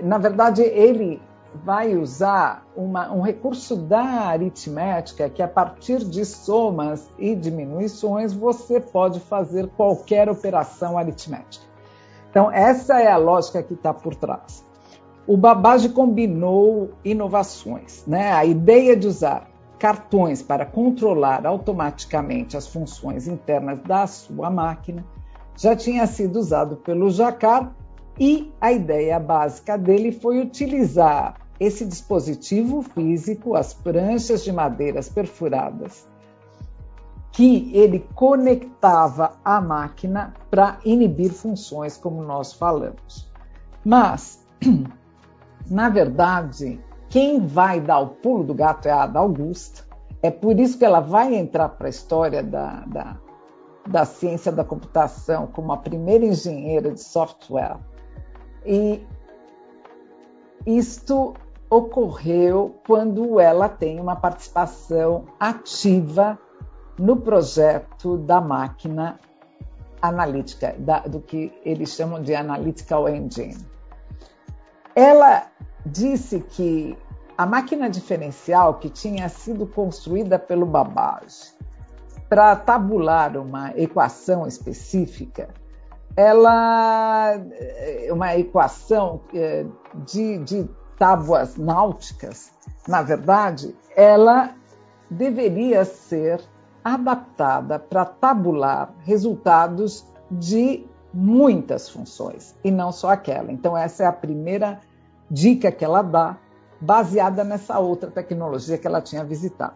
na 0.02 0.18
verdade 0.18 0.62
ele 0.62 1.22
vai 1.54 1.96
usar 1.98 2.66
uma, 2.76 3.12
um 3.12 3.22
recurso 3.22 3.76
da 3.76 4.02
aritmética 4.02 5.30
que 5.30 5.42
a 5.42 5.48
partir 5.48 6.00
de 6.00 6.24
somas 6.24 7.12
e 7.18 7.36
diminuições 7.36 8.34
você 8.34 8.80
pode 8.80 9.20
fazer 9.20 9.68
qualquer 9.70 10.30
operação 10.30 10.98
aritmética. 10.98 11.66
Então 12.30 12.52
essa 12.52 13.00
é 13.02 13.12
a 13.12 13.18
lógica 13.18 13.64
que 13.64 13.74
está 13.74 13.94
por 13.94 14.16
trás. 14.16 14.64
O 15.28 15.38
Babbage 15.38 15.90
combinou 15.90 16.92
inovações, 17.04 18.04
né? 18.06 18.32
A 18.32 18.46
ideia 18.46 18.96
de 18.96 19.08
usar 19.08 19.50
cartões 19.78 20.42
para 20.42 20.66
controlar 20.66 21.46
automaticamente 21.46 22.58
as 22.58 22.68
funções 22.68 23.28
internas 23.28 23.80
da 23.84 24.06
sua 24.06 24.50
máquina 24.50 25.06
já 25.56 25.76
tinha 25.76 26.06
sido 26.06 26.38
usado 26.38 26.78
pelo 26.78 27.10
Jacquard 27.10 27.72
e 28.20 28.54
a 28.60 28.72
ideia 28.72 29.20
básica 29.20 29.78
dele 29.78 30.12
foi 30.12 30.42
utilizar 30.42 31.36
esse 31.60 31.86
dispositivo 31.86 32.82
físico, 32.82 33.56
as 33.56 33.74
pranchas 33.74 34.44
de 34.44 34.52
madeiras 34.52 35.10
perfuradas, 35.10 36.08
que 37.32 37.72
ele 37.74 38.06
conectava 38.16 39.34
à 39.44 39.62
máquina 39.62 40.34
para 40.50 40.80
inibir 40.84 41.32
funções, 41.32 41.98
como 41.98 42.22
nós 42.24 42.54
falamos. 42.54 43.30
Mas, 43.86 44.46
na 45.70 45.90
verdade, 45.90 46.80
quem 47.10 47.46
vai 47.46 47.80
dar 47.80 48.00
o 48.00 48.08
pulo 48.08 48.44
do 48.44 48.54
gato 48.54 48.88
é 48.88 48.92
a 48.92 49.04
Ada 49.04 49.20
Augusta. 49.20 49.84
É 50.22 50.30
por 50.30 50.60
isso 50.60 50.78
que 50.78 50.86
ela 50.86 51.00
vai 51.00 51.36
entrar 51.36 51.70
para 51.70 51.88
a 51.88 51.90
história 51.90 52.44
da, 52.44 52.84
da, 52.86 53.18
da 53.88 54.06
ciência 54.06 54.52
da 54.52 54.64
computação 54.64 55.48
como 55.48 55.72
a 55.72 55.78
primeira 55.78 56.26
engenheira 56.26 56.92
de 56.92 57.02
software. 57.02 57.78
E 58.66 59.06
isto 60.66 61.34
ocorreu 61.70 62.76
quando 62.86 63.40
ela 63.40 63.70
tem 63.70 64.00
uma 64.00 64.16
participação 64.16 65.26
ativa 65.40 66.38
no 66.98 67.18
projeto 67.18 68.18
da 68.18 68.42
máquina 68.42 69.20
analítica, 70.02 70.76
da, 70.78 71.00
do 71.00 71.20
que 71.20 71.54
eles 71.64 71.90
chamam 71.90 72.22
de 72.22 72.34
Analytical 72.34 73.08
Engine. 73.08 73.66
Ela 74.96 75.48
disse 75.86 76.42
que 76.42 76.98
a 77.38 77.46
máquina 77.46 77.90
diferencial 77.90 78.76
que 78.76 78.90
tinha 78.90 79.30
sido 79.30 79.66
construída 79.66 80.38
pelo 80.38 80.66
Babbage 80.66 81.54
para 82.28 82.56
tabular 82.56 83.38
uma 83.38 83.72
equação 83.78 84.46
específica, 84.46 85.50
ela 86.20 87.34
é 87.56 88.10
uma 88.12 88.36
equação 88.36 89.22
é, 89.34 89.66
de, 90.06 90.38
de 90.40 90.70
tábuas 90.98 91.56
náuticas, 91.56 92.52
na 92.86 93.02
verdade, 93.02 93.74
ela 93.96 94.54
deveria 95.10 95.86
ser 95.86 96.42
adaptada 96.84 97.80
para 97.80 98.04
tabular 98.04 98.94
resultados 99.06 100.06
de 100.30 100.86
muitas 101.14 101.88
funções 101.88 102.54
e 102.66 102.70
não 102.70 102.92
só 102.92 103.12
aquela. 103.12 103.50
Então, 103.50 103.78
essa 103.78 104.04
é 104.04 104.06
a 104.06 104.12
primeira 104.12 104.82
dica 105.32 105.72
que 105.72 105.86
ela 105.86 106.02
dá, 106.02 106.36
baseada 106.82 107.46
nessa 107.46 107.80
outra 107.80 108.12
tecnologia 108.12 108.78
que 108.78 108.86
ela 108.86 109.00
tinha 109.00 109.24
visitado. 109.24 109.76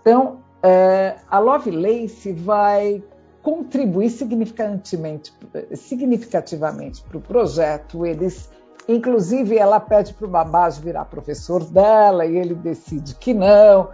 Então, 0.00 0.38
é, 0.60 1.18
a 1.30 1.38
Lovelace 1.38 2.32
vai 2.32 3.00
contribuir 3.46 4.10
significativamente, 4.10 5.32
significativamente 5.76 7.00
para 7.04 7.16
o 7.16 7.20
projeto. 7.20 8.04
Eles, 8.04 8.50
inclusive, 8.88 9.56
ela 9.56 9.78
pede 9.78 10.12
para 10.14 10.26
o 10.26 10.28
Babage 10.28 10.80
virar 10.80 11.04
professor 11.04 11.62
dela 11.62 12.26
e 12.26 12.36
ele 12.36 12.56
decide 12.56 13.14
que 13.14 13.32
não. 13.32 13.90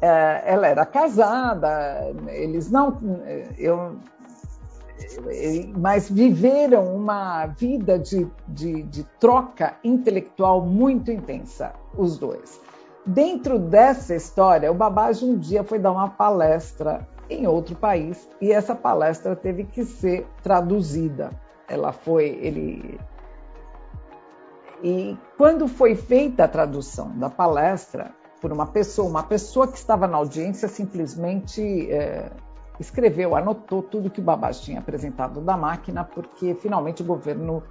É, 0.00 0.42
ela 0.46 0.68
era 0.68 0.86
casada, 0.86 2.12
eles 2.28 2.70
não, 2.70 2.96
eu 3.58 3.96
mas 5.76 6.08
viveram 6.08 6.94
uma 6.94 7.46
vida 7.46 7.98
de, 7.98 8.28
de, 8.46 8.84
de 8.84 9.02
troca 9.18 9.74
intelectual 9.82 10.64
muito 10.64 11.10
intensa, 11.10 11.72
os 11.98 12.16
dois. 12.16 12.60
Dentro 13.04 13.58
dessa 13.58 14.14
história, 14.14 14.70
o 14.70 14.74
Babbage 14.74 15.24
um 15.24 15.36
dia 15.36 15.64
foi 15.64 15.80
dar 15.80 15.90
uma 15.90 16.08
palestra 16.08 17.04
em 17.32 17.46
outro 17.46 17.74
país 17.76 18.28
e 18.40 18.52
essa 18.52 18.74
palestra 18.74 19.34
teve 19.34 19.64
que 19.64 19.84
ser 19.84 20.26
traduzida. 20.42 21.30
Ela 21.68 21.92
foi, 21.92 22.26
ele 22.40 22.98
e 24.82 25.16
quando 25.38 25.68
foi 25.68 25.94
feita 25.94 26.44
a 26.44 26.48
tradução 26.48 27.16
da 27.16 27.30
palestra 27.30 28.12
por 28.40 28.52
uma 28.52 28.66
pessoa, 28.66 29.08
uma 29.08 29.22
pessoa 29.22 29.68
que 29.68 29.78
estava 29.78 30.08
na 30.08 30.16
audiência 30.16 30.66
simplesmente 30.66 31.88
é, 31.88 32.32
escreveu, 32.80 33.36
anotou 33.36 33.82
tudo 33.82 34.10
que 34.10 34.20
o 34.20 34.24
Babage 34.24 34.62
tinha 34.62 34.80
apresentado 34.80 35.40
da 35.40 35.56
máquina, 35.56 36.02
porque 36.02 36.54
finalmente 36.54 37.02
o 37.02 37.04
governo 37.04 37.62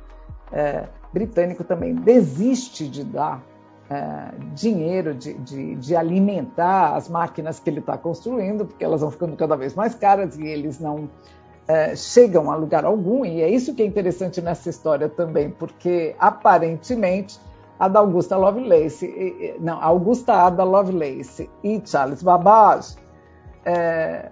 é, 0.53 0.87
britânico 1.11 1.65
também 1.65 1.93
desiste 1.93 2.87
de 2.87 3.03
dar 3.03 3.43
é, 3.91 4.31
dinheiro, 4.53 5.13
de, 5.13 5.33
de, 5.33 5.75
de, 5.75 5.95
alimentar 5.97 6.95
as 6.95 7.09
máquinas 7.09 7.59
que 7.59 7.69
ele 7.69 7.81
está 7.81 7.97
construindo, 7.97 8.65
porque 8.65 8.85
elas 8.85 9.01
vão 9.01 9.11
ficando 9.11 9.35
cada 9.35 9.57
vez 9.57 9.75
mais 9.75 9.93
caras 9.93 10.37
e 10.37 10.47
eles 10.47 10.79
não 10.79 11.09
é, 11.67 11.93
chegam 11.93 12.49
a 12.49 12.55
lugar 12.55 12.85
algum. 12.85 13.25
E 13.25 13.41
é 13.41 13.49
isso 13.49 13.75
que 13.75 13.83
é 13.83 13.85
interessante 13.85 14.39
nessa 14.41 14.69
história 14.69 15.09
também, 15.09 15.49
porque 15.49 16.15
aparentemente 16.17 17.37
a 17.77 17.89
da 17.89 17.99
Augusta 17.99 18.37
Lovelace, 18.37 19.57
não, 19.59 19.83
Augusta 19.83 20.33
Ada 20.33 20.63
Lovelace 20.63 21.49
e 21.61 21.81
Charles 21.83 22.23
Babbage 22.23 22.95
é, 23.65 24.31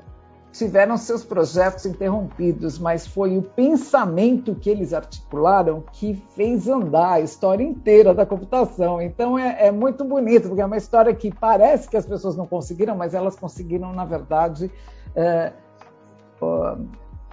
tiveram 0.52 0.98
seus 0.98 1.24
projetos 1.24 1.86
interrompidos, 1.86 2.80
mas 2.80 3.06
foi 3.06 3.38
o 3.38 3.42
pensamento 3.42 4.56
que 4.56 4.70
eles 4.70 4.94
articularam 4.94 5.84
que 5.92 6.16
fez 6.36 6.68
andar 6.68 7.14
a 7.14 7.20
história 7.22 7.64
inteira 7.64 8.14
da 8.14 8.26
computação. 8.26 9.02
Então 9.02 9.38
é, 9.38 9.68
é, 9.68 9.72
muito 9.72 10.04
bonito, 10.04 10.48
porque 10.48 10.62
é 10.62 10.66
uma 10.66 10.78
história 10.78 11.14
que 11.14 11.34
parece 11.34 11.88
que 11.88 11.96
as 11.96 12.06
pessoas 12.06 12.36
não 12.36 12.48
conseguiram, 12.48 12.96
mas 12.96 13.14
elas 13.14 13.36
conseguiram, 13.36 13.94
na 13.94 14.06
verdade, 14.06 14.72
é, 15.16 15.54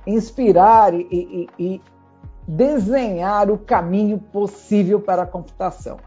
inspirar 0.07 0.93
e, 0.95 1.07
e, 1.11 1.49
e 1.59 1.83
desenhar 2.47 3.51
o 3.51 3.59
caminho 3.59 4.19
possível 4.19 5.01
para 5.01 5.23
a 5.23 5.27
computação. 5.27 5.99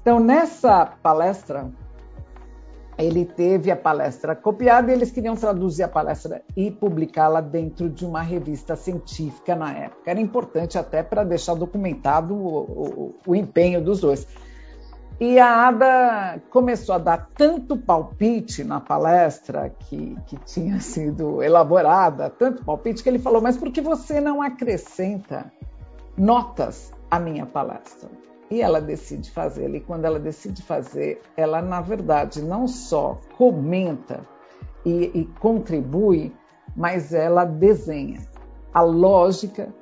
Então, 0.00 0.20
nessa 0.20 0.86
palestra, 1.02 1.70
ele 2.98 3.24
teve 3.24 3.70
a 3.70 3.76
palestra 3.76 4.36
copiada 4.36 4.90
e 4.90 4.94
eles 4.94 5.10
queriam 5.10 5.34
traduzir 5.34 5.82
a 5.82 5.88
palestra 5.88 6.42
e 6.56 6.70
publicá-la 6.70 7.40
dentro 7.40 7.88
de 7.88 8.04
uma 8.04 8.22
revista 8.22 8.76
científica 8.76 9.54
na 9.56 9.72
época. 9.72 10.10
Era 10.10 10.20
importante 10.20 10.78
até 10.78 11.02
para 11.02 11.24
deixar 11.24 11.54
documentado 11.54 12.34
o, 12.34 12.58
o, 12.58 13.14
o, 13.26 13.34
empenho 13.34 13.82
dos 13.82 14.00
dois. 14.00 14.26
E 15.20 15.38
a 15.38 15.68
Ada 15.68 16.40
começou 16.50 16.94
a 16.94 16.98
dar 16.98 17.30
tanto 17.36 17.76
palpite 17.76 18.64
na 18.64 18.80
palestra 18.80 19.70
que, 19.70 20.16
que 20.26 20.36
tinha 20.44 20.80
sido 20.80 21.42
elaborada, 21.42 22.28
tanto 22.30 22.64
palpite, 22.64 23.02
que 23.02 23.08
ele 23.08 23.20
falou: 23.20 23.40
Mas 23.40 23.56
por 23.56 23.70
que 23.70 23.80
você 23.80 24.20
não 24.20 24.42
acrescenta 24.42 25.52
notas 26.16 26.92
à 27.10 27.20
minha 27.20 27.46
palestra? 27.46 28.08
E 28.50 28.60
ela 28.60 28.80
decide 28.80 29.30
fazê-la. 29.30 29.76
E 29.76 29.80
quando 29.80 30.04
ela 30.04 30.18
decide 30.18 30.62
fazer, 30.62 31.20
ela, 31.36 31.60
na 31.60 31.80
verdade, 31.80 32.42
não 32.42 32.66
só 32.66 33.20
comenta 33.36 34.26
e, 34.84 35.10
e 35.14 35.24
contribui, 35.40 36.34
mas 36.76 37.12
ela 37.12 37.44
desenha 37.44 38.20
a 38.72 38.82
lógica 38.82 39.72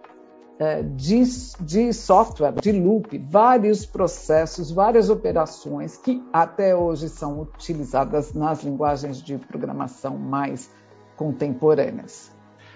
é, 0.58 0.82
de, 0.82 1.22
de 1.60 1.92
software, 1.92 2.52
de 2.60 2.72
loop, 2.72 3.18
vários 3.18 3.84
processos, 3.84 4.70
várias 4.70 5.10
operações 5.10 5.96
que 5.96 6.22
até 6.32 6.76
hoje 6.76 7.08
são 7.08 7.40
utilizadas 7.40 8.32
nas 8.32 8.62
linguagens 8.62 9.20
de 9.22 9.38
programação 9.38 10.16
mais 10.16 10.70
contemporâneas 11.16 12.31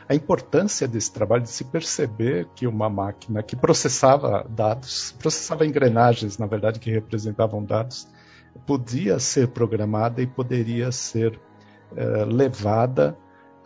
a 0.09 0.15
importância 0.15 0.87
desse 0.87 1.13
trabalho 1.13 1.43
de 1.43 1.51
se 1.51 1.65
perceber 1.65 2.49
que 2.55 2.67
uma 2.67 2.89
máquina 2.89 3.43
que 3.43 3.57
processava 3.57 4.47
dados, 4.49 5.15
processava 5.19 5.67
engrenagens, 5.67 6.39
na 6.39 6.47
verdade, 6.47 6.79
que 6.79 6.91
representavam 6.91 7.65
dados, 7.65 8.07
podia 8.67 9.19
ser 9.19 9.49
programada 9.49 10.23
e 10.23 10.27
poderia 10.27 10.93
ser 10.93 11.39
uh, 11.93 12.25
levada 12.25 13.17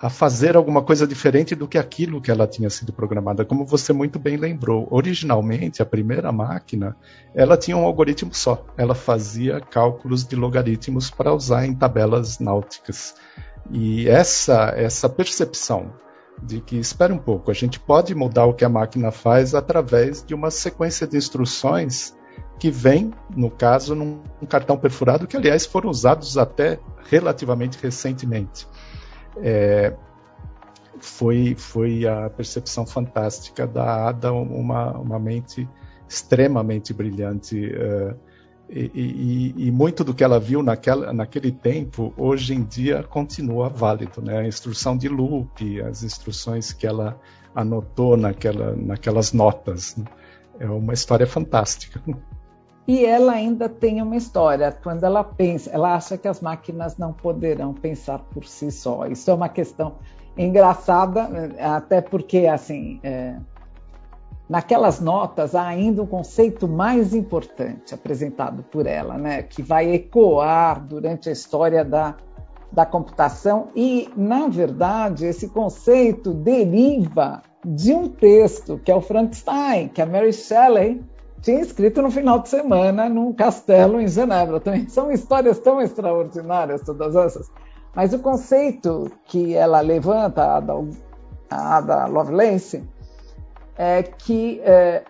a 0.01 0.09
fazer 0.09 0.57
alguma 0.57 0.83
coisa 0.83 1.07
diferente 1.07 1.55
do 1.55 1.69
que 1.69 1.77
aquilo 1.77 2.23
que 2.23 2.31
ela 2.31 2.47
tinha 2.47 2.71
sido 2.71 2.91
programada. 2.91 3.45
Como 3.45 3.67
você 3.67 3.93
muito 3.93 4.19
bem 4.19 4.39
lembrou, 4.39 4.89
originalmente 4.91 5.83
a 5.83 5.87
primeira 5.87 6.33
máquina, 6.33 6.97
ela 7.35 7.55
tinha 7.55 7.77
um 7.77 7.85
algoritmo 7.85 8.33
só. 8.33 8.65
Ela 8.79 8.95
fazia 8.95 9.61
cálculos 9.61 10.25
de 10.25 10.35
logaritmos 10.37 11.11
para 11.11 11.35
usar 11.35 11.67
em 11.67 11.75
tabelas 11.75 12.39
náuticas. 12.39 13.15
E 13.71 14.09
essa 14.09 14.73
essa 14.75 15.07
percepção 15.07 15.93
de 16.43 16.61
que 16.61 16.77
espera 16.77 17.13
um 17.13 17.19
pouco, 17.19 17.51
a 17.51 17.55
gente 17.55 17.79
pode 17.79 18.15
mudar 18.15 18.47
o 18.47 18.55
que 18.55 18.65
a 18.65 18.69
máquina 18.69 19.11
faz 19.11 19.55
através 19.55 20.25
de 20.25 20.35
uma 20.35 20.51
sequência 20.51 21.07
de 21.07 21.17
instruções 21.17 22.17
que 22.59 22.71
vem, 22.71 23.13
no 23.35 23.51
caso, 23.51 23.95
num 23.95 24.23
cartão 24.49 24.77
perfurado, 24.77 25.27
que 25.27 25.37
aliás 25.37 25.65
foram 25.65 25.91
usados 25.91 26.37
até 26.37 26.79
relativamente 27.09 27.79
recentemente. 27.81 28.67
É, 29.39 29.95
foi, 30.99 31.55
foi 31.57 32.07
a 32.07 32.29
percepção 32.29 32.87
fantástica 32.87 33.67
da 33.67 34.09
Ada, 34.09 34.33
uma, 34.33 34.99
uma 34.99 35.19
mente 35.19 35.69
extremamente 36.09 36.93
brilhante. 36.93 37.57
Uh, 37.57 38.15
e, 38.73 38.91
e, 38.95 39.67
e, 39.67 39.71
muito 39.71 40.05
do 40.05 40.15
que 40.15 40.23
ela 40.23 40.39
viu 40.39 40.63
naquela, 40.63 41.13
naquele 41.13 41.51
tempo, 41.51 42.15
hoje 42.17 42.55
em 42.55 42.63
dia, 42.63 43.03
continua 43.03 43.69
válido. 43.69 44.23
Né? 44.23 44.39
A 44.39 44.47
instrução 44.47 44.97
de 44.97 45.09
loop, 45.09 45.81
as 45.83 46.05
instruções 46.05 46.73
que 46.73 46.87
ela 46.87 47.19
anotou 47.55 48.17
naquela, 48.17 48.77
naquelas 48.77 49.33
notas. 49.33 49.97
Né? 49.97 50.05
É 50.61 50.71
uma 50.71 50.93
história 50.93 51.27
fantástica. 51.27 52.01
E 52.87 53.05
ela 53.05 53.33
ainda 53.33 53.69
tem 53.69 54.01
uma 54.01 54.17
história. 54.17 54.71
Quando 54.71 55.05
ela 55.05 55.25
pensa, 55.25 55.71
ela 55.71 55.95
acha 55.95 56.17
que 56.17 56.29
as 56.29 56.41
máquinas 56.41 56.97
não 56.97 57.13
poderão 57.13 57.75
pensar 57.75 58.21
por 58.21 58.45
si 58.45 58.71
só. 58.71 59.07
Isso 59.07 59.31
é 59.31 59.35
uma 59.35 59.49
questão 59.49 59.97
engraçada, 60.37 61.29
até 61.59 62.01
porque, 62.01 62.47
assim, 62.47 63.01
é, 63.03 63.37
Naquelas 64.51 64.99
notas 64.99 65.55
há 65.55 65.65
ainda 65.65 66.03
um 66.03 66.07
conceito 66.07 66.67
mais 66.67 67.15
importante 67.15 67.95
apresentado 67.95 68.65
por 68.65 68.85
ela, 68.85 69.17
né, 69.17 69.45
que 69.45 69.63
vai 69.63 69.93
ecoar 69.93 70.85
durante 70.85 71.29
a 71.29 71.33
história 71.33 71.85
da, 71.85 72.17
da 72.73 72.85
computação 72.85 73.69
e, 73.77 74.11
na 74.17 74.49
verdade, 74.49 75.25
esse 75.25 75.51
conceito 75.51 76.35
deriva 76.35 77.45
de 77.65 77.93
um 77.95 78.09
texto 78.09 78.81
que 78.85 78.91
é 78.91 78.97
o 78.97 79.01
Frankenstein, 79.01 79.87
que 79.87 80.03
a 80.03 80.07
Mary 80.07 80.33
Shelley 80.33 81.01
tinha 81.41 81.61
escrito 81.61 82.03
no 82.03 82.11
final 82.11 82.41
de 82.41 82.49
semana 82.49 83.09
num 83.09 83.33
castelo 83.33 84.01
em 84.01 84.09
Genebra. 84.09 84.59
Também 84.59 84.89
são 84.91 85.13
histórias 85.13 85.61
tão 85.61 85.81
extraordinárias 85.81 86.83
todas 86.83 87.15
essas. 87.15 87.49
Mas 87.95 88.13
o 88.13 88.19
conceito 88.19 89.13
que 89.27 89.55
ela 89.55 89.81
levanta, 89.81 90.43
a 90.43 90.57
Ada, 90.57 90.75
a 91.49 91.77
Ada 91.77 92.07
Lovelace, 92.07 92.83
é, 93.81 94.03
que 94.03 94.61
é, 94.63 95.05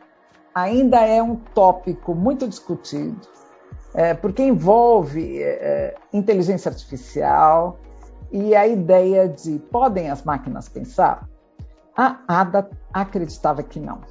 ainda 0.55 1.01
é 1.01 1.21
um 1.21 1.35
tópico 1.35 2.15
muito 2.15 2.47
discutido, 2.47 3.19
é, 3.93 4.15
porque 4.15 4.45
envolve 4.45 5.43
é, 5.43 5.97
inteligência 6.13 6.69
artificial 6.69 7.81
e 8.31 8.55
a 8.55 8.69
ideia 8.69 9.29
de 9.29 9.59
podem 9.59 10.09
as 10.09 10.23
máquinas 10.23 10.69
pensar? 10.69 11.29
A 11.97 12.21
Ada 12.29 12.71
acreditava 12.95 13.61
que 13.65 13.81
não. 13.81 14.03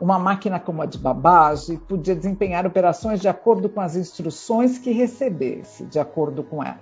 Uma 0.00 0.18
máquina 0.18 0.58
como 0.58 0.82
a 0.82 0.86
de 0.86 0.98
Babbage 0.98 1.76
podia 1.76 2.16
desempenhar 2.16 2.66
operações 2.66 3.20
de 3.20 3.28
acordo 3.28 3.68
com 3.68 3.80
as 3.80 3.94
instruções 3.94 4.76
que 4.76 4.90
recebesse, 4.90 5.86
de 5.86 6.00
acordo 6.00 6.42
com 6.42 6.64
ela. 6.64 6.80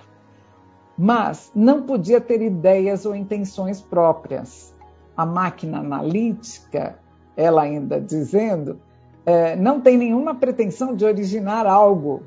Mas 0.96 1.52
não 1.54 1.82
podia 1.82 2.22
ter 2.22 2.40
ideias 2.40 3.04
ou 3.04 3.14
intenções 3.14 3.82
próprias. 3.82 4.74
A 5.14 5.26
máquina 5.26 5.80
analítica 5.80 7.01
ela 7.36 7.62
ainda 7.62 8.00
dizendo, 8.00 8.78
é, 9.24 9.56
não 9.56 9.80
tem 9.80 9.96
nenhuma 9.96 10.34
pretensão 10.34 10.94
de 10.94 11.04
originar 11.04 11.66
algo. 11.66 12.22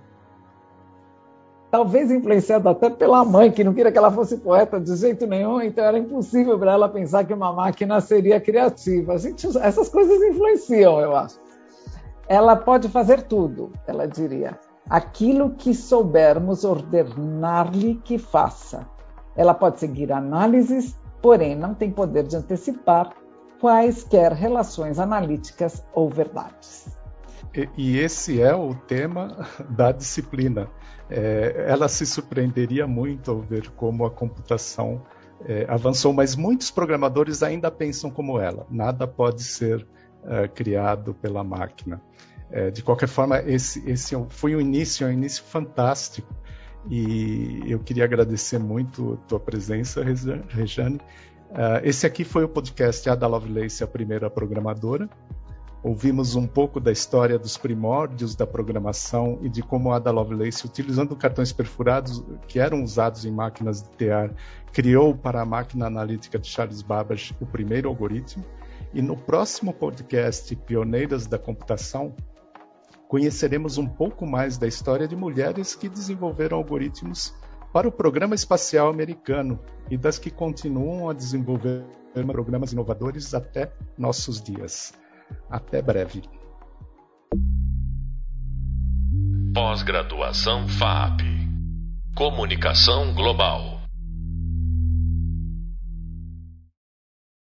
Talvez 1.69 2.09
influenciada 2.09 2.69
até 2.69 2.89
pela 2.89 3.25
mãe, 3.25 3.51
que 3.51 3.63
não 3.63 3.73
queria 3.73 3.91
que 3.91 3.97
ela 3.97 4.11
fosse 4.11 4.37
poeta 4.37 4.79
de 4.79 4.95
jeito 4.95 5.27
nenhum, 5.27 5.61
então 5.61 5.83
era 5.83 5.97
impossível 5.97 6.57
para 6.57 6.71
ela 6.71 6.87
pensar 6.87 7.25
que 7.25 7.33
uma 7.33 7.51
máquina 7.51 7.99
seria 7.99 8.39
criativa. 8.39 9.17
Gente, 9.17 9.45
essas 9.57 9.89
coisas 9.89 10.21
influenciam, 10.21 10.99
eu 11.01 11.15
acho. 11.15 11.37
Ela 12.29 12.55
pode 12.55 12.87
fazer 12.87 13.23
tudo, 13.23 13.73
ela 13.85 14.07
diria. 14.07 14.57
Aquilo 14.89 15.51
que 15.51 15.73
soubermos 15.73 16.63
ordenar-lhe 16.63 17.95
que 18.03 18.17
faça. 18.17 18.87
Ela 19.35 19.53
pode 19.53 19.79
seguir 19.79 20.13
análises, 20.13 20.97
porém 21.21 21.55
não 21.55 21.73
tem 21.73 21.91
poder 21.91 22.23
de 22.23 22.37
antecipar 22.37 23.11
quaisquer 23.59 24.31
relações 24.33 24.99
analíticas 24.99 25.83
ou 25.93 26.09
verdades. 26.09 26.87
E, 27.53 27.69
e 27.77 27.97
esse 27.99 28.41
é 28.41 28.53
o 28.53 28.75
tema 28.75 29.47
da 29.69 29.91
disciplina. 29.91 30.69
É, 31.09 31.65
ela 31.67 31.87
se 31.87 32.05
surpreenderia 32.05 32.87
muito 32.87 33.31
ao 33.31 33.39
ver 33.39 33.69
como 33.71 34.05
a 34.05 34.11
computação 34.11 35.03
é, 35.43 35.65
avançou, 35.69 36.13
mas 36.13 36.35
muitos 36.35 36.71
programadores 36.71 37.43
ainda 37.43 37.69
pensam 37.69 38.09
como 38.09 38.39
ela. 38.39 38.65
Nada 38.69 39.07
pode 39.07 39.43
ser 39.43 39.85
é, 40.25 40.47
criado 40.47 41.13
pela 41.13 41.43
máquina. 41.43 42.01
É, 42.51 42.69
de 42.71 42.83
qualquer 42.83 43.07
forma, 43.07 43.39
esse, 43.41 43.87
esse 43.89 44.15
foi 44.29 44.55
um 44.55 44.61
início, 44.61 45.07
um 45.07 45.11
início 45.11 45.43
fantástico. 45.43 46.33
E 46.87 47.63
eu 47.67 47.79
queria 47.79 48.03
agradecer 48.03 48.59
muito 48.59 49.13
a 49.13 49.27
tua 49.27 49.39
presença, 49.39 50.03
Rejane, 50.49 51.01
Uh, 51.51 51.79
esse 51.83 52.05
aqui 52.05 52.23
foi 52.23 52.43
o 52.43 52.49
podcast 52.49 53.09
Ada 53.09 53.27
Lovelace, 53.27 53.83
a 53.83 53.87
primeira 53.87 54.29
programadora. 54.29 55.09
Ouvimos 55.85 56.35
um 56.35 56.47
pouco 56.47 56.79
da 56.79 56.91
história 56.91 57.37
dos 57.37 57.57
primórdios 57.57 58.35
da 58.35 58.47
programação 58.47 59.37
e 59.43 59.49
de 59.49 59.61
como 59.61 59.91
Ada 59.91 60.09
Lovelace, 60.09 60.65
utilizando 60.65 61.15
cartões 61.15 61.53
perfurados 61.53 62.23
que 62.47 62.59
eram 62.59 62.83
usados 62.83 63.23
em 63.23 63.31
máquinas 63.31 63.83
de 63.83 63.89
tear, 63.91 64.31
criou 64.73 65.15
para 65.15 65.41
a 65.41 65.45
máquina 65.45 65.85
analítica 65.85 66.39
de 66.39 66.47
Charles 66.47 66.81
Babbage 66.81 67.35
o 67.39 67.45
primeiro 67.45 67.87
algoritmo. 67.87 68.43
E 68.91 69.01
no 69.01 69.15
próximo 69.15 69.71
podcast 69.71 70.55
Pioneiras 70.55 71.27
da 71.27 71.37
Computação, 71.37 72.15
conheceremos 73.07 73.77
um 73.77 73.85
pouco 73.85 74.25
mais 74.25 74.57
da 74.57 74.67
história 74.67 75.07
de 75.07 75.15
mulheres 75.15 75.75
que 75.75 75.87
desenvolveram 75.87 76.57
algoritmos 76.57 77.31
para 77.75 77.89
o 77.89 77.91
Programa 77.91 78.33
Espacial 78.33 78.87
Americano 78.87 79.59
e 79.91 79.97
das 79.97 80.17
que 80.17 80.31
continuam 80.31 81.09
a 81.09 81.13
desenvolver 81.13 81.83
programas 82.25 82.71
inovadores 82.71 83.33
até 83.33 83.69
nossos 83.97 84.41
dias. 84.41 84.93
Até 85.49 85.81
breve. 85.81 86.23
Pós-graduação 89.53 90.69
FAP 90.69 91.19
Comunicação 92.15 93.13
Global 93.13 93.74